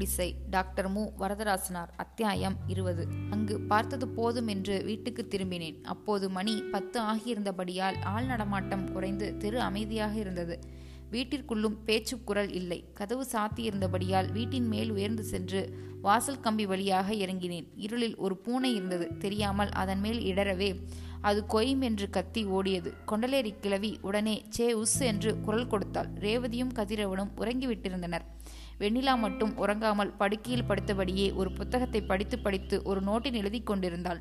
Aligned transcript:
குடிசை. 0.00 0.34
டாக்டர் 0.50 0.88
மு. 0.88 1.02
வரதராசனார் 1.18 1.88
அத்தியாயம் 1.96 2.54
இருபது. 2.66 3.06
அங்கு 3.30 3.60
பார்த்தது 3.60 4.08
போதும் 4.08 4.46
என்று 4.46 4.82
வீட்டுக்கு 4.84 5.26
திரும்பினேன். 5.28 5.80
அப்போது 5.82 6.30
மணி 6.30 6.62
பத்து 6.70 7.00
ஆகியிருந்தபடியால் 7.00 7.98
ஆள் 8.04 8.24
நடமாட்டம் 8.24 8.92
குறைந்து 8.92 9.36
தெரு 9.36 9.60
அமைதியாக 9.60 10.18
இருந்தது. 10.18 10.58
வீட்டிற்குள்ளும் 11.10 11.76
பேச்சு 11.84 12.18
குரல் 12.24 12.52
இல்லை. 12.52 12.84
கதவு 12.94 13.26
சாத்தியிருந்தபடியால் 13.32 14.32
வீட்டின் 14.32 14.68
மேல் 14.68 14.90
உயர்ந்து 14.90 15.22
சென்று 15.22 15.76
வாசல் 16.00 16.40
கம்பி 16.40 16.66
வழியாக 16.66 17.12
இறங்கினேன். 17.14 17.68
இருளில் 17.76 18.16
ஒரு 18.16 18.36
பூனை 18.36 18.74
இருந்தது. 18.74 19.16
தெரியாமல் 19.16 19.68
அதன் 19.68 20.00
மேல் 20.00 20.20
இடரவே 20.20 20.70
அது 21.20 21.44
கொய்ம் 21.48 21.80
என்று 21.80 22.10
கத்தி 22.10 22.46
ஓடியது. 22.46 22.92
கொண்டலேரி 23.06 23.54
கிழவி 23.60 23.98
உடனே 24.02 24.42
சே 24.48 24.72
உஸ் 24.72 25.00
என்று 25.00 25.40
குரல் 25.40 25.66
கொடுத்தாள். 25.66 26.10
ரேவதியும் 26.14 26.74
கதிரவனும் 26.74 27.36
உறங்கிவிட்டிருந்தனர். 27.36 28.26
வெண்ணிலா 28.80 29.18
மட்டும் 29.18 29.56
உறங்காமல் 29.56 30.16
படுக்கையில் 30.18 30.68
படுத்தபடியே 30.68 31.34
ஒரு 31.34 31.52
புத்தகத்தை 31.52 32.00
படித்து 32.02 32.38
படித்து 32.38 32.82
ஒரு 32.84 33.00
நோட்டில் 33.00 33.32
எழுதி 33.32 33.60
கொண்டிருந்தாள். 33.60 34.20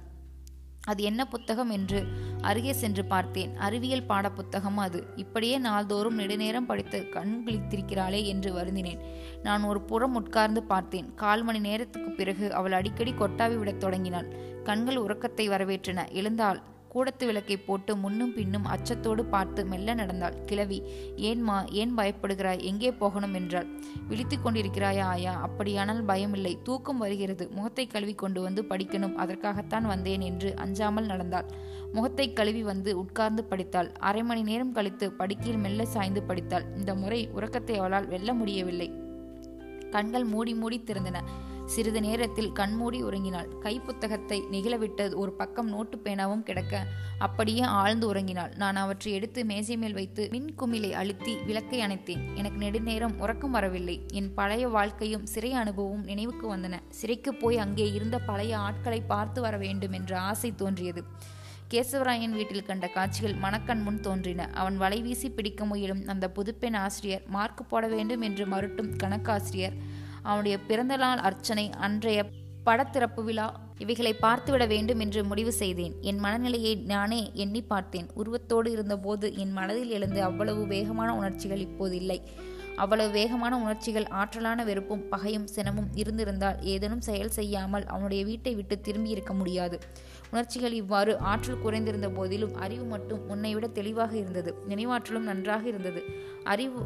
அது 0.86 1.04
என்ன 1.04 1.28
புத்தகம் 1.28 1.70
என்று 1.70 2.00
அருகே 2.42 2.74
சென்று 2.74 3.06
பார்த்தேன். 3.06 3.56
அறிவியல் 3.58 4.04
பாட 4.04 4.32
புத்தகம் 4.32 4.78
அது. 4.78 5.08
இப்படியே 5.16 5.58
நாள்தோறும் 5.58 6.20
நெடுநேரம் 6.20 6.66
படித்து 6.66 7.10
கண் 7.10 7.44
கிழித்திருக்கிறாளே 7.46 8.24
என்று 8.24 8.54
வருந்தினேன். 8.54 9.00
நான் 9.44 9.64
ஒரு 9.64 9.82
புறம் 9.82 10.16
உட்கார்ந்து 10.16 10.64
பார்த்தேன். 10.64 11.14
கால் 11.16 11.44
மணி 11.44 11.60
நேரத்துக்கு 11.60 12.12
பிறகு 12.12 12.54
அவள் 12.54 12.72
அடிக்கடி 12.72 13.12
கொட்டாவி 13.12 13.58
விடத் 13.58 13.80
தொடங்கினாள். 13.80 14.30
கண்கள் 14.64 14.98
உறக்கத்தை 14.98 15.50
வரவேற்றன. 15.50 16.12
எழுந்தாள் 16.12 16.62
கூடத்து 16.94 17.26
விளக்கை 17.26 17.58
போட்டு 17.58 17.96
முன்னும் 17.96 18.34
பின்னும் 18.34 18.66
அச்சத்தோடு 18.66 19.24
பார்த்து 19.24 19.66
மெல்ல 19.66 19.94
நடந்தாள். 19.94 20.44
கிழவி 20.46 20.84
ஏன்மா 21.16 21.72
ஏன் 21.72 21.98
பயப்படுகிறாய்? 21.98 22.62
எங்கே 22.62 22.92
போகணும்? 22.92 23.34
என்றாள். 23.34 23.68
விழித்து 24.08 24.38
கொண்டிருக்கிறாயா 24.38 25.02
ஆயா? 25.02 25.34
அப்படியானால் 25.42 26.06
பயமில்லை. 26.06 26.62
தூக்கம் 26.64 26.98
வருகிறது. 26.98 27.50
முகத்தை 27.50 27.88
கழுவி 27.88 28.14
கொண்டு 28.14 28.42
வந்து 28.42 28.62
படிக்கணும். 28.70 29.16
அதற்காகத்தான் 29.16 29.86
வந்தேன் 29.86 30.22
என்று 30.22 30.56
அஞ்சாமல் 30.56 31.06
நடந்தாள். 31.06 31.46
முகத்தை 31.94 32.34
கழுவி 32.34 32.64
வந்து 32.64 32.98
உட்கார்ந்து 32.98 33.44
படித்தாள். 33.44 33.92
அரை 34.00 34.24
மணி 34.24 34.42
நேரம் 34.42 34.72
கழித்து 34.72 35.12
படுக்கையில் 35.12 35.62
மெல்ல 35.62 35.86
சாய்ந்து 35.86 36.24
படித்தாள். 36.24 36.66
இந்த 36.76 36.96
முறை 36.96 37.30
உறக்கத்தை 37.32 37.78
அவளால் 37.78 38.08
வெல்ல 38.08 38.34
முடியவில்லை. 38.34 38.90
கண்கள் 39.92 40.24
மூடி 40.24 40.54
மூடி 40.54 40.84
திறந்தன. 40.86 41.18
சிறிது 41.74 42.00
நேரத்தில் 42.02 42.52
கண்மூடி 42.52 43.00
உறங்கினாள். 43.04 43.50
கைப்புத்தகத்தை 43.66 44.38
நெகிழவிட்டது 44.54 45.14
ஒரு 45.14 45.32
பக்கம் 45.32 45.70
நோட்டு 45.74 45.98
பேனாவும் 46.06 46.44
கிடக்க 46.48 46.82
அப்படியே 47.26 47.64
ஆழ்ந்து 47.80 48.06
உறங்கினாள். 48.14 48.54
நான் 48.56 48.76
அவற்றை 48.76 49.12
எடுத்து 49.14 49.40
மேசை 49.46 49.78
மேல் 49.78 49.98
வைத்து 50.00 50.24
மின் 50.32 50.50
குமிழை 50.56 50.92
அழுத்தி 50.94 51.34
விளக்கை 51.48 51.80
அணைத்தேன். 51.86 52.24
எனக்கு 52.36 52.60
நெடுநேரம் 52.66 53.16
உறக்கம் 53.20 53.56
வரவில்லை. 53.58 53.98
என் 54.20 54.32
பழைய 54.34 54.68
வாழ்க்கையும் 54.68 55.26
சிறை 55.26 55.52
அனுபவமும் 55.54 56.08
நினைவுக்கு 56.12 56.48
வந்தன. 56.56 56.80
சிறைக்கு 57.00 57.34
போய் 57.36 57.58
அங்கே 57.58 57.88
இருந்த 57.92 58.20
பழைய 58.30 58.54
ஆட்களை 58.68 59.02
பார்த்து 59.14 59.42
வர 59.42 59.58
வேண்டும் 59.58 59.92
என்ற 59.92 60.14
ஆசை 60.32 60.52
தோன்றியது. 60.56 61.04
கேசவராயன் 61.74 62.36
வீட்டில் 62.38 62.68
கண்ட 62.68 62.86
காட்சிகள் 62.88 63.36
மணக்கண் 63.44 63.82
முன் 63.82 64.00
தோன்றின. 64.00 64.48
அவன் 64.62 64.78
வலை 64.78 65.00
வீசி 65.02 65.28
பிடிக்க 65.30 65.66
முயலும் 65.66 66.04
அந்த 66.08 66.26
புதுப்பெண் 66.38 66.78
ஆசிரியர் 66.86 67.26
மார்க் 67.36 67.62
போட 67.72 67.88
வேண்டும் 67.88 68.24
என்று 68.28 68.46
மறுட்டும் 68.46 68.94
கணக்காசிரியர் 69.04 69.76
அவனுடைய 70.30 70.58
பிறந்தநாள் 70.70 71.24
அர்ச்சனை 71.30 71.66
அன்றைய 71.86 72.20
படத்திறப்பு 72.66 73.22
விழா 73.28 73.46
இவைகளை 73.84 74.12
பார்த்துவிட 74.24 74.64
வேண்டும் 74.68 75.00
என்று 75.00 75.22
முடிவு 75.24 75.52
செய்தேன். 75.52 75.94
என் 76.10 76.20
மனநிலையை 76.24 76.74
நானே 76.92 77.20
எண்ணி 77.44 77.62
பார்த்தேன். 77.62 78.08
உருவத்தோடு 78.14 78.70
இருந்தபோது 78.72 79.28
என் 79.36 79.54
மனதில் 79.60 79.94
எழுந்து 79.98 80.22
அவ்வளவு 80.24 80.62
வேகமான 80.74 81.10
உணர்ச்சிகள் 81.16 81.66
இப்போது 81.68 81.96
இல்லை. 81.96 82.20
அவ்வளவு 82.84 83.12
வேகமான 83.12 83.54
உணர்ச்சிகள் 83.64 84.06
ஆற்றலான 84.20 84.64
வெறுப்பும் 84.66 85.08
பகையும் 85.10 85.48
சினமும் 85.56 85.90
இருந்திருந்தால் 85.94 86.60
ஏதேனும் 86.74 87.06
செயல் 87.08 87.36
செய்யாமல் 87.38 87.86
அவனுடைய 87.86 88.22
வீட்டை 88.26 88.54
விட்டு 88.56 88.76
திரும்பி 88.82 89.10
இருக்க 89.10 89.34
முடியாது. 89.34 89.78
உணர்ச்சிகள் 90.32 90.76
இவ்வாறு 90.82 91.14
ஆற்றல் 91.32 91.64
குறைந்திருந்த 91.66 92.10
போதிலும் 92.14 92.56
அறிவு 92.56 92.86
மட்டும் 92.86 93.24
உன்னை 93.30 93.54
விட 93.54 93.68
தெளிவாக 93.80 94.14
இருந்தது. 94.16 94.54
நினைவாற்றலும் 94.70 95.30
நன்றாக 95.32 95.66
இருந்தது. 95.68 96.04
அறிவு 96.44 96.82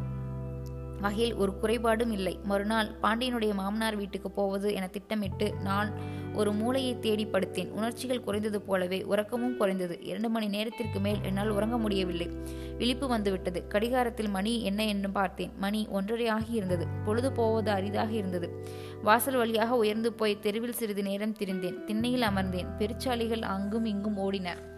வகையில் 1.00 1.34
ஒரு 1.34 1.52
குறைபாடும் 1.62 2.10
இல்லை. 2.10 2.38
மறுநாள் 2.44 2.90
பாண்டியனுடைய 3.02 3.54
மாமனார் 3.54 3.96
வீட்டுக்கு 3.96 4.30
போவது 4.30 4.74
என 4.74 4.86
திட்டமிட்டு 4.86 5.54
நான் 5.62 6.22
ஒரு 6.34 6.52
மூளையை 6.52 6.98
தேடி 6.98 7.26
படுத்தேன். 7.26 7.68
உணர்ச்சிகள் 7.68 8.20
குறைந்தது 8.20 8.60
போலவே 8.60 9.04
உறக்கமும் 9.04 9.56
குறைந்தது. 9.56 10.02
இரண்டு 10.02 10.28
மணி 10.28 10.46
நேரத்திற்கு 10.46 11.00
மேல் 11.00 11.18
என்னால் 11.22 11.48
உறங்க 11.48 11.78
முடியவில்லை. 11.78 12.30
விழிப்பு 12.78 13.08
வந்துவிட்டது. 13.08 13.66
கடிகாரத்தில் 13.66 14.28
மணி 14.28 14.62
என்ன 14.62 14.86
என்று 14.86 15.10
பார்த்தேன். 15.10 15.50
மணி 15.56 15.86
ஒன்றரை 15.90 16.28
ஆகி 16.28 16.52
இருந்தது. 16.52 16.86
பொழுது 17.04 17.32
போவது 17.32 17.70
அரிதாக 17.70 18.12
இருந்தது. 18.12 18.66
வாசல் 19.02 19.36
வழியாக 19.36 19.76
உயர்ந்து 19.76 20.12
போய் 20.12 20.38
தெருவில் 20.38 20.72
சிறிது 20.72 21.02
நேரம் 21.02 21.34
திரிந்தேன். 21.34 21.84
திண்ணையில் 21.84 22.22
அமர்ந்தேன். 22.22 22.66
பெருச்சாலிகள் 22.78 23.42
அங்கும் 23.42 23.84
இங்கும் 23.84 24.18
ஓடின. 24.18 24.72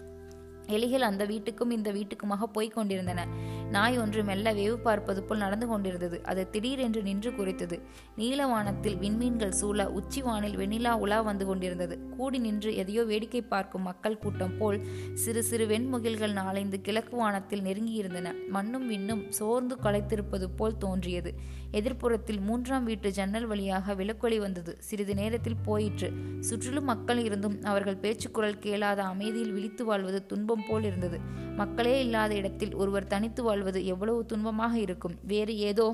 எலிகள் 0.68 0.98
அந்த 0.98 1.26
வீட்டுக்கும் 1.26 1.70
இந்த 1.70 1.92
வீட்டுக்குமாக 1.92 2.42
போய்க் 2.52 2.74
கொண்டிருந்தன. 2.74 3.26
நாய் 3.70 3.98
ஒன்று 3.98 4.24
மெல்ல 4.24 4.54
வேவு 4.54 4.74
பார்ப்பது 4.76 5.22
போல் 5.22 5.38
நடந்து 5.38 5.66
கொண்டிருந்தது. 5.66 6.24
அது 6.24 6.50
திடீரென்று 6.50 7.02
நின்று 7.02 7.30
குறைத்தது 7.30 7.80
நீலவானத்தில் 8.16 8.96
விண்மீன்கள் 8.98 9.48
சூழ 9.48 9.90
உச்சி 9.90 10.22
வானில் 10.22 10.56
வெண்ணிலா 10.56 10.92
உலா 10.92 11.20
வந்து 11.20 11.46
கொண்டிருந்தது. 11.46 11.98
கூடி 12.16 12.38
நின்று 12.38 12.76
எதையோ 12.76 13.04
வேடிக்கை 13.04 13.42
பார்க்கும் 13.42 13.82
மக்கள் 13.82 14.18
கூட்டம் 14.18 14.58
போல் 14.58 14.86
சிறு 15.14 15.42
சிறு 15.42 15.66
வெண்முகில்கள் 15.66 16.32
நாளைந்து 16.32 16.80
கிழக்கு 16.80 17.16
வானத்தில் 17.16 17.60
நெருங்கியிருந்தன. 17.60 18.34
மண்ணும் 18.48 18.90
விண்ணும் 18.90 19.28
சோர்ந்து 19.28 19.76
களைத்திருப்பது 19.82 20.48
போல் 20.56 20.78
தோன்றியது. 20.78 21.32
எதிர்ப்புறத்தில் 21.72 22.40
மூன்றாம் 22.40 22.84
வீட்டு 22.84 23.10
ஜன்னல் 23.10 23.46
வழியாக 23.46 23.94
விளக்கொலி 23.94 24.38
வந்தது. 24.38 24.76
சிறிது 24.80 25.14
நேரத்தில் 25.14 25.56
போயிற்று. 25.64 26.10
சுற்றிலும் 26.40 26.84
மக்கள் 26.84 27.18
இருந்தும் 27.18 27.62
அவர்கள் 27.62 27.96
பேச்சுக்குரல் 27.96 28.58
கேளாத 28.58 29.02
அமைதியில் 29.02 29.52
விழித்து 29.52 29.84
வாழ்வது 29.84 30.26
துன்பம் 30.26 30.64
போல் 30.68 30.84
இருந்தது. 30.84 31.20
மக்களே 31.60 31.92
இல்லாத 32.04 32.32
இடத்தில் 32.34 32.74
ஒருவர் 32.74 33.06
தனித்து 33.06 33.42
வாழ்வது 33.42 33.80
எவ்வளவு 33.86 34.24
துன்பமாக 34.32 34.74
இருக்கும். 34.74 35.14
வேறு 35.22 35.52
ஏதோ 35.58 35.86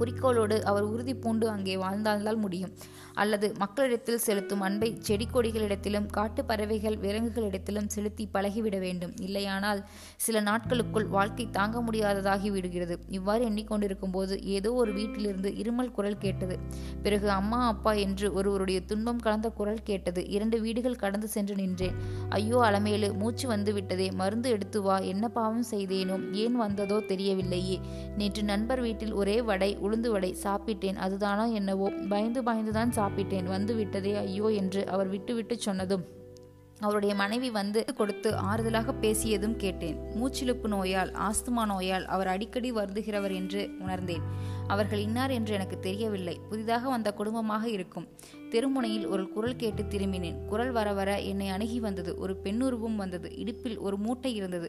குறிக்கோளோடு 0.00 0.62
அவர் 0.62 0.82
உறுதி 0.82 1.14
பூண்டு 1.14 1.48
அங்கே 1.48 1.76
வாழ்ந்தால்தான் 1.76 2.36
முடியும். 2.36 2.72
அல்லது 3.14 3.52
மக்களிடத்தில் 3.58 4.18
செலுத்தும் 4.18 4.60
அன்பை 4.60 4.96
செடி 5.00 5.28
கொடிகளிடத்திலும் 5.32 6.06
காட்டு 6.06 6.44
பறவைகள் 6.44 6.96
விலங்குகளிடத்திலும் 6.96 7.86
செலுத்தி 7.86 8.28
பழகிவிட 8.32 8.78
வேண்டும். 8.78 9.14
இல்லையானால் 9.16 9.80
சில 10.16 10.40
நாட்களுக்குள் 10.40 11.06
வாழ்க்கை 11.06 11.46
தாங்க 11.50 11.82
முடியாததாகி 11.82 12.50
விடுகிறது. 12.50 12.98
இவ்வாறு 13.08 13.48
எண்ணிக்கொண்டிருக்கும் 13.48 14.12
போது 14.12 14.42
ஏதோ 14.42 14.72
ஒரு 14.72 14.92
வீட்டிலிருந்து 14.92 15.50
இருமல் 15.50 15.90
குரல் 15.90 16.18
கேட்டது. 16.18 16.58
பிறகு 17.02 17.30
அம்மா 17.30 17.66
அப்பா 17.66 17.92
என்று 17.92 18.32
ஒருவருடைய 18.32 18.80
துன்பம் 18.80 19.18
கலந்த 19.18 19.50
குரல் 19.50 19.82
கேட்டது. 19.82 20.28
இரண்டு 20.28 20.60
வீடுகள் 20.60 20.96
கடந்து 20.96 21.28
சென்று 21.28 21.54
நின்றேன். 21.54 21.96
ஐயோ 22.28 22.58
அலமேலு 22.58 23.12
மூச்சு 23.12 23.48
வந்து 23.48 23.72
விட்டதே. 23.72 24.10
மருந்து 24.10 24.50
எடுத்து 24.50 24.82
வா. 24.82 24.98
என்ன 24.98 25.28
பாவம் 25.28 25.64
செய்தேனோ? 25.70 26.32
ஏன் 26.32 26.56
வந்ததோ 26.56 26.98
தெரியவில்லையே. 27.08 27.78
நேற்று 28.16 28.42
நண்பர் 28.42 28.80
வீட்டில் 28.80 29.12
ஒரே 29.12 29.42
வடை 29.42 29.76
உளுந்து 29.90 30.10
வடை 30.10 30.36
சாப்பிட்டேன். 30.42 30.96
அதுதானா 31.06 31.52
என்னவோ? 31.52 31.90
பயந்து 32.08 32.42
பயந்துதான் 32.42 32.94
சாப்பிட்டேன். 32.94 33.44
வந்து 33.44 33.74
விட்டதே 33.74 34.16
ஐயோ 34.16 34.48
என்று 34.50 34.86
அவர் 34.86 35.08
விட்டுவிட்டு 35.08 35.58
சொன்னதும் 35.58 36.06
அவருடைய 36.80 37.14
மனைவி 37.14 37.50
வந்து 37.50 37.84
கொடுத்து 37.94 38.30
ஆறுதலாக 38.30 38.92
பேசியதும் 39.00 39.56
கேட்டேன். 39.56 39.98
மூச்சிலுப்பு 40.20 40.68
நோயால் 40.68 41.10
ஆஸ்துமா 41.10 41.66
நோயால் 41.66 42.06
அவர் 42.06 42.26
அடிக்கடி 42.26 42.72
வருந்துகிறவர் 42.72 43.34
என்று 43.34 43.70
உணர்ந்தேன். 43.80 44.22
அவர்கள் 44.72 45.02
இன்னார் 45.06 45.32
என்று 45.36 45.52
எனக்கு 45.58 45.76
தெரியவில்லை. 45.86 46.34
புதிதாக 46.50 46.84
வந்த 46.88 47.08
குடும்பமாக 47.18 47.64
இருக்கும். 47.76 48.06
தெருமுனையில் 48.52 49.06
ஒரு 49.06 49.24
குரல் 49.34 49.60
கேட்டு 49.62 49.82
திரும்பினேன். 49.92 50.38
குரல் 50.50 50.72
வர 50.76 50.88
வர 50.92 51.10
என்னை 51.30 51.48
அணுகி 51.48 51.78
வந்தது. 51.80 52.12
ஒரு 52.18 52.34
பெண்ணுருவும் 52.44 52.96
வந்தது. 52.96 53.28
இடுப்பில் 53.42 53.78
ஒரு 53.78 53.96
மூட்டை 53.96 54.32
இருந்தது. 54.34 54.68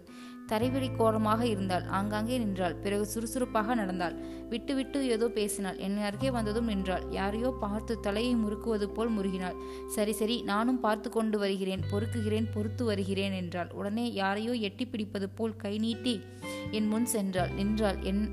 தரைவெளி 0.52 0.90
கோலமாக 0.96 1.42
இருந்தால் 1.54 1.86
ஆங்காங்கே 1.98 2.38
நின்றாள். 2.38 2.76
பிறகு 2.84 3.06
சுறுசுறுப்பாக 3.06 3.76
நடந்தாள். 3.76 4.16
விட்டு 4.50 4.74
விட்டு 4.76 5.00
ஏதோ 5.16 5.28
பேசினாள். 5.38 5.78
என்னை 5.88 6.04
அருகே 6.10 6.32
வந்ததும் 6.38 6.70
நின்றாள். 6.74 7.06
யாரையோ 7.12 7.52
பார்த்து 7.64 7.96
தலையை 8.08 8.34
முறுக்குவது 8.36 8.88
போல் 8.90 9.14
முருகினாள் 9.18 9.60
சரி 9.96 10.16
சரி 10.22 10.38
நானும் 10.52 10.80
பார்த்து 10.80 11.10
கொண்டு 11.10 11.38
வருகிறேன். 11.38 11.86
பொறுக்குகிறேன் 11.92 12.52
பொறுத்து 12.56 12.86
வருகிறேன் 12.86 13.36
என்றாள். 13.42 13.72
உடனே 13.80 14.06
யாரையோ 14.22 14.54
எட்டி 14.70 14.86
பிடிப்பது 14.86 15.30
போல் 15.40 15.60
கை 15.66 15.74
நீட்டி 15.78 16.16
என் 16.72 16.90
முன் 16.94 17.10
சென்றாள். 17.16 17.54
நின்றாள். 17.60 18.00
என் 18.12 18.24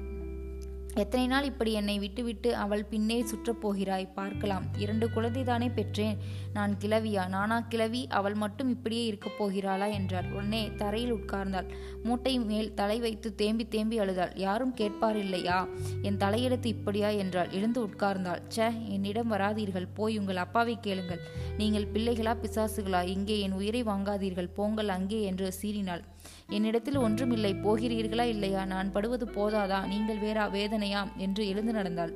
எத்தனை 1.02 1.26
நாள் 1.26 1.44
இப்படி 1.44 1.72
என்னை 1.72 1.98
விட்டுவிட்டு 1.98 2.50
அவள் 2.56 2.84
பின்னே 2.84 3.16
சுற்றப் 3.22 3.60
போகிறாய்? 3.60 4.06
பார்க்கலாம். 4.14 4.64
இரண்டு 4.78 5.06
குழந்தை 5.10 5.42
தானே 5.44 5.68
பெற்றேன். 5.68 6.16
நான் 6.52 6.72
கிளவியா 6.80 7.24
நானா 7.28 7.60
கிளவி 7.60 8.06
அவள் 8.08 8.34
மட்டும் 8.34 8.68
இப்படியே 8.68 9.04
இருக்கப் 9.04 9.36
போகிறாளா? 9.38 9.88
என்றார் 9.92 10.28
உடனே 10.32 10.62
தரையில் 10.76 11.14
உட்கார்ந்தாள். 11.14 11.68
மூட்டை 12.02 12.38
மேல் 12.38 12.74
தலை 12.74 12.98
வைத்து 13.00 13.34
தேம்பி 13.34 13.66
தேம்பி 13.68 13.98
அழுதாள். 13.98 14.32
யாரும் 14.36 14.74
கேட்பார் 14.74 15.16
இல்லையா 15.16 15.58
என் 16.02 16.16
தலையெடுத்து 16.16 16.66
இப்படியா? 16.66 17.08
என்றாள். 17.08 17.50
எழுந்து 17.50 17.80
உட்கார்ந்தாள். 17.86 18.42
ச 18.56 18.88
என்னிடம் 18.88 19.32
வராதீர்கள். 19.32 19.88
போய் 19.94 20.18
உங்கள் 20.18 20.42
அப்பாவை 20.46 20.76
கேளுங்கள். 20.80 21.22
நீங்கள் 21.56 21.88
பிள்ளைகளா 21.94 22.34
பிசாசுகளா? 22.42 23.02
இங்கே 23.06 23.40
என் 23.40 23.52
உயிரை 23.52 23.84
வாங்காதீர்கள். 23.84 24.54
போங்கள் 24.54 24.88
அங்கே 24.88 25.20
என்று 25.22 25.52
சீறினாள். 25.62 26.04
என்னிடத்தில் 26.50 26.96
ஒன்றுமில்லை 26.96 27.54
போகிறீர்களா 27.54 28.22
இல்லையா? 28.22 28.64
நான் 28.64 28.92
படுவது 28.92 29.26
போதாதா? 29.26 29.86
நீங்கள் 29.86 30.16
வேறா 30.16 30.44
வேதனையாம் 30.50 31.10
என்று 31.16 31.48
எழுந்து 31.48 31.72
நடந்தாள். 31.72 32.12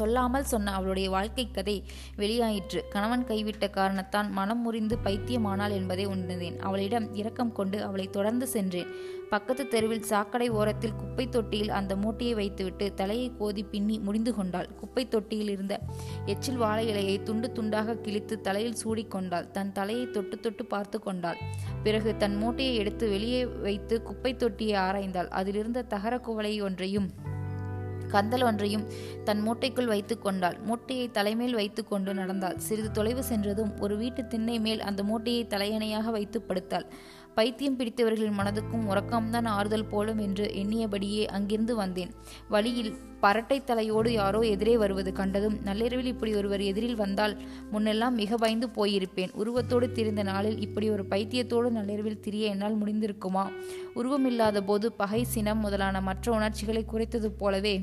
சொல்லாமல் 0.00 0.50
சொன்ன 0.52 0.74
அவளுடைய 0.78 1.08
வாழ்க்கை 1.16 1.46
கதை 1.50 1.76
வெளியாயிற்று. 2.20 2.82
கணவன் 2.94 3.28
கைவிட்ட 3.30 3.66
காரணத்தான் 3.78 4.28
மனம் 4.38 4.62
முறிந்து 4.64 4.98
பைத்தியமானாள் 5.06 5.76
என்பதை 5.78 6.06
உணர்ந்தேன். 6.12 6.58
அவளிடம் 6.68 7.08
இரக்கம் 7.14 7.56
கொண்டு 7.60 7.78
அவளை 7.88 8.06
தொடர்ந்து 8.10 8.48
சென்றேன். 8.56 8.92
பக்கத்து 9.32 9.64
தெருவில் 9.72 10.08
சாக்கடை 10.10 10.46
ஓரத்தில் 10.50 10.96
குப்பை 11.00 11.24
தொட்டியில் 11.28 11.72
அந்த 11.78 11.92
மூட்டையை 11.96 12.34
வைத்துவிட்டு 12.34 12.86
தலையை 12.94 13.28
கோதி 13.38 13.62
பின்னி 13.72 13.96
முடிந்து 14.06 14.32
கொண்டாள். 14.38 14.68
குப்பை 14.80 15.04
தொட்டியில் 15.08 15.52
இருந்த 15.54 15.74
எச்சில் 16.26 16.60
வாழை 16.62 16.84
இலையை 16.92 17.16
துண்டு 17.22 17.48
துண்டாக 17.56 17.96
கிழித்து 18.04 18.36
தலையில் 18.46 18.80
சூடிக்கொண்டாள் 18.82 19.46
தன் 19.56 19.72
தலையை 19.72 20.06
தொட்டு 20.16 20.38
தொட்டு 20.38 20.64
பார்த்து 20.64 21.00
கொண்டாள். 21.06 21.40
பிறகு 21.84 22.12
தன் 22.16 22.36
மூட்டையை 22.42 22.74
எடுத்து 22.82 23.06
வெளியே 23.08 23.42
வைத்து 23.66 23.96
குப்பை 24.08 24.32
தொட்டியை 24.34 24.76
ஆராய்ந்தாள். 24.86 25.30
அதிலிருந்த 25.40 25.88
தகர 25.94 26.14
குவளை 26.28 26.54
ஒன்றையும் 26.68 27.08
கந்தல் 28.10 28.42
ஒன்றையும் 28.42 28.86
தன் 29.24 29.42
மூட்டைக்குள் 29.46 29.92
வைத்து 29.92 30.18
கொண்டாள். 30.18 30.58
மூட்டையை 30.60 31.10
தலைமேல் 31.10 31.54
வைத்து 31.54 31.84
கொண்டு 31.84 32.14
நடந்தாள். 32.14 32.58
சிறிது 32.58 32.90
தொலைவு 32.90 33.24
சென்றதும் 33.24 33.72
ஒரு 33.80 33.96
வீட்டு 33.96 34.26
திண்ணை 34.26 34.58
மேல் 34.60 34.80
அந்த 34.80 35.02
மூட்டையை 35.02 35.46
தலையணையாக 35.46 36.10
வைத்து 36.10 36.40
படுத்தாள். 36.48 36.88
பைத்தியம் 37.34 37.76
பிடித்தவர்களின் 37.78 38.38
மனதுக்கும் 38.38 38.86
உறக்கம்தான் 38.88 39.48
ஆறுதல் 39.48 39.86
போலும் 39.86 40.18
என்று 40.18 40.46
எண்ணியபடியே 40.54 41.24
அங்கிருந்து 41.26 41.74
வந்தேன். 41.76 42.10
வழியில் 42.48 42.90
பரட்டை 43.22 43.58
தலையோடு 43.64 44.12
யாரோ 44.12 44.40
எதிரே 44.40 44.76
வருவது 44.76 45.12
கண்டதும் 45.12 45.56
நள்ளிரவில் 45.62 46.06
இப்படி 46.06 46.34
ஒருவர் 46.34 46.60
எதிரில் 46.60 46.96
வந்தால் 46.96 47.34
முன்னெல்லாம் 47.72 48.10
மிக 48.10 48.36
பயந்து 48.36 48.68
போயிருப்பேன். 48.68 49.34
உருவத்தோடு 49.34 49.88
திரிந்த 49.92 50.22
நாளில் 50.22 50.60
இப்படி 50.60 50.90
ஒரு 50.90 51.04
பைத்தியத்தோடு 51.10 51.70
நள்ளிரவில் 51.70 52.20
திரிய 52.20 52.48
என்னால் 52.48 52.80
முடிந்திருக்குமா? 52.82 53.46
உருவமில்லாத 53.94 54.60
போது 54.60 54.92
பகை 54.92 55.24
சினம் 55.24 55.58
முதலான 55.58 56.00
மற்ற 56.00 56.32
உணர்ச்சிகளை 56.32 56.84
குறைத்தது 56.92 57.30
போலவே 57.38 57.74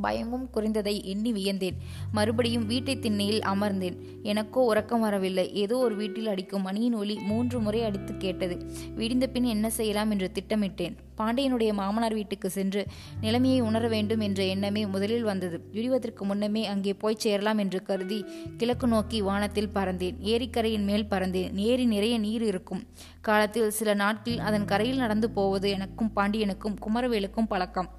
பயமும் 0.00 0.50
குறைந்ததை 0.54 1.04
எண்ணி 1.04 1.32
வியந்தேன். 1.32 1.76
மறுபடியும் 2.12 2.66
வீட்டை 2.66 2.98
திண்ணையில் 2.98 3.40
அமர்ந்தேன். 3.40 3.96
எனக்கோ 4.22 4.60
உறக்கம் 4.60 5.00
வரவில்லை. 5.00 5.52
ஏதோ 5.52 5.76
ஒரு 5.76 5.96
வீட்டில் 5.96 6.26
அடிக்கும் 6.26 6.62
மணியின் 6.62 6.94
ஒலி 6.94 7.18
மூன்று 7.18 7.60
முறை 7.60 7.82
அடித்து 7.82 8.16
கேட்டது. 8.16 8.66
விடிந்த 8.96 9.26
பின் 9.26 9.44
என்ன 9.44 9.70
செய்யலாம் 9.70 10.10
என்று 10.10 10.30
திட்டமிட்டேன். 10.34 10.96
பாண்டியனுடைய 11.18 11.72
மாமனார் 11.72 12.14
வீட்டுக்கு 12.14 12.50
சென்று 12.50 12.86
நிலைமையை 13.20 13.60
உணர 13.60 13.88
வேண்டும் 13.88 14.20
என்ற 14.20 14.44
எண்ணமே 14.44 14.86
முதலில் 14.86 15.22
வந்தது. 15.22 15.60
விடுவதற்கு 15.72 16.24
முன்னமே 16.24 16.66
அங்கே 16.66 16.94
போய் 16.94 17.14
சேரலாம் 17.18 17.58
என்று 17.58 17.82
கருதி 17.82 18.24
கிழக்கு 18.56 18.86
நோக்கி 18.86 19.20
வானத்தில் 19.20 19.68
பறந்தேன். 19.68 20.16
ஏரிக்கரையின் 20.20 20.84
மேல் 20.84 21.06
பறந்தேன். 21.06 21.56
ஏரி 21.56 21.84
நிறைய 21.84 22.18
நீர் 22.18 22.42
இருக்கும். 22.42 22.86
காலத்தில் 23.20 23.70
சில 23.70 23.94
நாட்களில் 23.94 24.38
அதன் 24.38 24.64
கரையில் 24.64 24.96
நடந்து 24.96 25.30
போவது 25.30 25.70
எனக்கும் 25.70 26.12
பாண்டியனுக்கும் 26.16 26.76
குமரவேலுக்கும் 26.86 27.46
பழக்கம். 27.48 27.90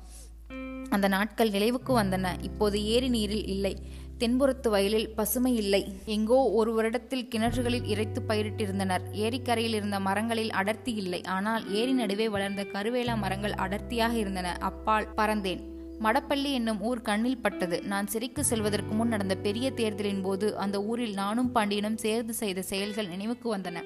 அந்த 0.96 1.08
நாட்கள் 1.08 1.54
நினைவுக்கு 1.58 1.94
வந்தன. 2.00 2.32
இப்போது 2.42 2.78
ஏரி 2.86 3.10
நீரில் 3.10 3.46
இல்லை. 3.54 3.74
தென்புறத்து 4.20 4.70
வயலில் 4.70 5.10
பசுமை 5.10 5.56
இல்லை. 5.56 5.82
எங்கோ 6.16 6.38
ஒரு 6.60 6.72
வருடத்தில் 6.78 7.28
கிணற்றுகளில் 7.32 7.88
இறைத்து 7.94 8.20
பயிரிட்டிருந்தனர். 8.28 9.06
ஏரிக்கரையில் 9.26 9.78
இருந்த 9.80 10.00
மரங்களில் 10.00 10.52
அடர்த்தி 10.52 10.94
இல்லை. 10.94 11.22
ஆனால் 11.38 11.64
ஏரி 11.80 11.92
நடுவே 11.92 12.28
வளர்ந்த 12.30 12.64
கருவேலா 12.74 13.16
மரங்கள் 13.18 13.56
அடர்த்தியாக 13.66 14.16
இருந்தன. 14.24 14.54
அப்பால் 14.70 15.12
பறந்தேன். 15.18 15.64
மடப்பள்ளி 16.04 16.50
என்னும் 16.52 16.82
ஊர் 16.82 17.02
கண்ணில் 17.02 17.42
பட்டது. 17.42 17.78
நான் 17.92 18.08
சிறைக்கு 18.08 18.42
செல்வதற்கு 18.44 18.94
முன் 18.94 19.08
நடந்த 19.08 19.36
பெரிய 19.36 19.68
தேர்தலின் 19.72 20.22
போது 20.22 20.48
அந்த 20.58 20.78
ஊரில் 20.84 21.14
நானும் 21.14 21.52
பாண்டியனும் 21.52 22.02
சேர்ந்து 22.06 22.34
செய்த 22.34 22.62
செயல்கள் 22.72 23.08
நினைவுக்கு 23.08 23.48
வந்தன. 23.56 23.84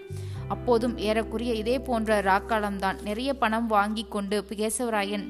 அப்போதும் 0.47 0.95
ஏறக்குறைய 1.07 1.53
இதே 1.53 1.75
போன்ற 1.79 2.21
ராக்காலம்தான் 2.21 2.97
நிறைய 3.03 3.33
பணம் 3.33 3.67
வாங்கி 3.67 4.05
கொண்டு 4.09 4.37
கேசவராயன் 4.61 5.27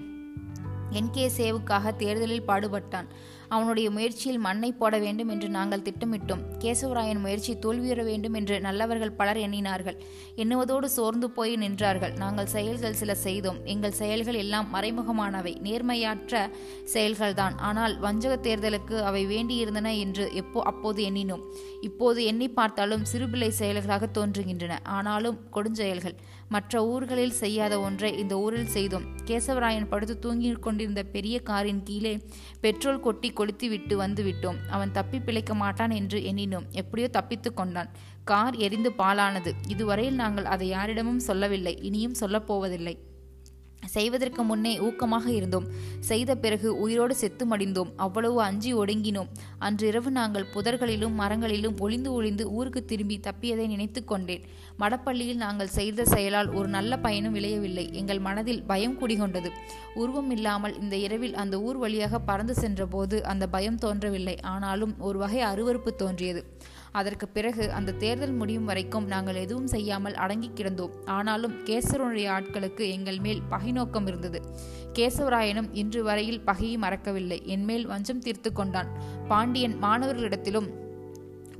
என்கே 0.91 1.29
சேவுக்காக 1.37 1.95
தேர்தலில் 1.95 2.47
பாடுபட்டான். 2.47 3.09
அவனுடைய 3.47 3.91
முயற்சியில் 3.91 4.39
மண்ணை 4.39 4.71
போட 4.71 4.97
வேண்டும் 4.97 5.29
என்று 5.29 5.49
நாங்கள் 5.49 5.81
திட்டமிட்டோம். 5.81 6.41
கேசவராயன் 6.59 7.19
முயற்சி 7.19 7.53
தோல்வியுற 7.53 8.03
வேண்டும் 8.03 8.33
என்று 8.33 8.61
நல்லவர்கள் 8.61 9.11
பலர் 9.11 9.37
எண்ணினார்கள். 9.37 9.97
எண்ணுவதோடு 10.35 10.83
சோர்ந்து 10.85 11.29
போய் 11.29 11.55
நின்றார்கள். 11.55 12.17
நாங்கள் 12.17 12.45
செயல்கள் 12.45 12.93
சில 12.93 13.15
செய்தோம். 13.15 13.65
எங்கள் 13.65 13.91
செயல்கள் 13.91 14.33
எல்லாம் 14.33 14.67
மறைமுகமானவை. 14.73 15.53
நேர்மையற்ற 15.61 16.49
செயல்கள்தான். 16.93 17.57
ஆனால் 17.57 17.99
வஞ்சக 17.99 18.35
தேர்தலுக்கு 18.49 19.01
அவை 19.01 19.25
வேண்டியிருந்தன 19.25 19.97
என்று 19.97 20.33
எப்போ 20.33 20.61
அப்போது 20.61 21.09
எண்ணினோம். 21.09 21.41
இப்போது 21.81 22.25
எண்ணி 22.25 22.49
பார்த்தாலும் 22.49 23.05
சிறுபிள்ளை 23.05 23.49
செயல்களாக 23.49 24.09
தோன்றுகின்றன. 24.13 24.77
ஆனாலும் 24.83 25.39
கொடுஞ்செயல்கள். 25.53 26.15
மற்ற 26.49 26.87
ஊர்களில் 26.87 27.31
செய்யாத 27.31 27.79
ஒன்றை 27.79 28.17
இந்த 28.17 28.39
ஊரில் 28.39 28.65
செய்தோம். 28.65 29.03
கேசவராயன் 29.25 29.87
படுத்து 29.87 30.19
தூங்கிக் 30.19 30.61
கொண்டிருந்த 30.61 31.03
பெரிய 31.03 31.39
காரின் 31.39 31.83
கீழே 31.83 32.21
பெட்ரோல் 32.61 32.99
கொட்டி 32.99 33.29
கொளுத்தி 33.29 33.69
விட்டு 33.69 33.97
வந்து 33.97 34.23
விட்டோம். 34.23 34.57
அவன் 34.69 34.91
தப்பி 34.91 35.19
பிழைக்க 35.19 35.53
மாட்டான் 35.53 35.89
என்று 35.89 36.19
எண்ணினோம். 36.19 36.69
எப்படியோ 36.71 37.07
தப்பித்து 37.07 37.53
கொண்டான். 37.53 37.91
கார் 38.23 38.55
எரிந்து 38.55 38.91
பாலானது. 38.97 39.51
இதுவரையில் 39.67 40.15
நாங்கள் 40.15 40.45
அதை 40.45 40.67
யாரிடமும் 40.67 41.19
சொல்லவில்லை. 41.19 41.77
இனியும் 41.81 42.15
சொல்லப்போவதில்லை 42.19 43.07
செய்வதற்கு 43.85 44.43
முன்னே 44.43 44.79
ஊக்கமாக 44.79 45.27
இருந்தோம். 45.27 45.67
செய்த 45.99 46.35
பிறகு 46.35 46.79
உயிரோடு 46.79 47.15
செத்து 47.15 47.45
மடிந்தோம் 47.45 47.91
அவ்வளவு 47.95 48.41
அஞ்சி 48.41 48.75
ஒடுங்கினோம். 48.75 49.27
அன்றிரவு 49.59 50.11
நாங்கள் 50.11 50.45
புதர்களிலும் 50.53 51.15
மரங்களிலும் 51.19 51.79
ஒளிந்து 51.79 52.13
ஒளிந்து 52.13 52.51
ஊருக்கு 52.51 52.85
திரும்பி 52.85 53.19
தப்பியதை 53.23 53.67
நினைத்து 53.67 54.05
கொண்டேன். 54.05 54.41
மடப்பள்ளியில் 54.79 55.35
நாங்கள் 55.35 55.67
செய்த 55.67 56.05
செயலால் 56.05 56.53
ஒரு 56.53 56.67
நல்ல 56.67 56.97
பயனும் 56.97 57.35
விளையவில்லை. 57.35 57.93
எங்கள் 57.93 58.19
மனதில் 58.19 58.63
பயம் 58.63 58.99
குடிகொண்டது. 59.01 59.51
உருவம் 59.93 60.31
இல்லாமல் 60.31 60.81
இந்த 60.81 60.95
இரவில் 60.95 61.35
அந்த 61.35 61.61
ஊர் 61.61 61.77
வழியாக 61.77 62.19
பறந்து 62.19 62.53
சென்றபோது 62.53 63.25
அந்த 63.25 63.47
பயம் 63.47 63.77
தோன்றவில்லை. 63.77 64.39
ஆனாலும் 64.39 64.99
ஒரு 64.99 65.19
வகை 65.19 65.41
அருவறுப்பு 65.43 65.95
தோன்றியது. 65.95 66.53
அதற்கு 66.91 67.27
பிறகு 67.27 67.71
அந்த 67.71 67.91
தேர்தல் 67.91 68.33
முடியும் 68.33 68.65
வரைக்கும் 68.65 69.05
நாங்கள் 69.05 69.35
எதுவும் 69.35 69.67
செய்யாமல் 69.67 70.13
அடங்கி 70.13 70.51
கிடந்தோம். 70.53 70.91
ஆனாலும் 71.05 71.65
கேசவனுடைய 71.65 72.29
ஆட்களுக்கு 72.31 72.89
எங்கள் 72.89 73.19
மேல் 73.19 73.41
பகை 73.49 73.71
நோக்கம் 73.71 74.07
இருந்தது. 74.07 74.41
கேசவராயனும் 74.93 75.69
இன்று 75.71 76.03
வரையில் 76.03 76.41
பகையை 76.41 76.77
மறக்கவில்லை. 76.77 77.41
என்மேல் 77.45 77.85
வஞ்சம் 77.85 78.19
தீர்த்து 78.19 78.53
கொண்டான். 78.53 78.87
பாண்டியன் 79.27 79.83
மாணவர்களிடத்திலும் 79.83 80.87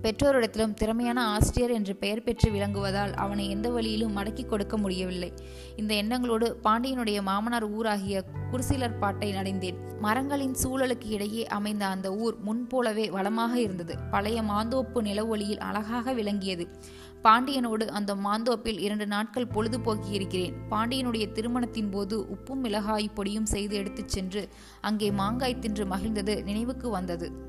பெற்றோரிடத்திலும் 0.04 0.74
திறமையான 0.74 1.28
ஆசிரியர் 1.28 1.72
என்று 1.72 1.96
பெயர் 1.96 2.24
பெற்று 2.24 2.52
விளங்குவதால் 2.52 3.14
அவனை 3.14 3.50
எந்த 3.50 3.70
வழியிலும் 3.70 4.16
மடக்கி 4.18 4.46
கொடுக்க 4.46 4.78
முடியவில்லை. 4.78 5.34
இந்த 5.76 5.96
எண்ணங்களோடு 5.96 6.56
பாண்டியனுடைய 6.64 7.22
மாமனார் 7.22 7.68
ஊராகிய 7.72 8.24
குருசிலர் 8.52 9.00
பாட்டை 9.00 9.34
நடைந்தேன். 9.34 9.76
மரங்களின் 10.02 10.56
சூழலுக்கு 10.64 11.08
இடையே 11.10 11.48
அமைந்த 11.48 11.88
அந்த 11.88 12.16
ஊர் 12.16 12.38
முன்போலவே 12.40 13.10
வளமாக 13.10 13.60
இருந்தது. 13.60 13.96
பழைய 14.12 14.42
மாந்தோப்பு 14.42 15.02
நிலவொளியில் 15.02 15.58
அழகாக 15.58 16.14
விளங்கியது. 16.14 16.68
பாண்டியனோடு 17.24 17.86
அந்த 17.88 18.16
மாந்தோப்பில் 18.16 18.80
இரண்டு 18.80 19.08
நாட்கள் 19.08 19.52
பொழுதுபோக்கி 19.56 20.12
இருக்கிறேன். 20.12 20.54
பாண்டியனுடைய 20.70 21.32
திருமணத்தின் 21.32 21.90
போது 21.90 22.28
உப்பும் 22.30 22.62
மிளகாய் 22.62 23.10
பொடியும் 23.16 23.44
செய்து 23.44 23.76
எடுத்துச் 23.76 24.10
சென்று 24.10 24.50
அங்கே 24.82 25.12
மாங்காய் 25.12 25.60
தின்று 25.60 25.86
மகிழ்ந்தது 25.86 26.44
நினைவுக்கு 26.44 26.90
வந்தது. 26.90 27.49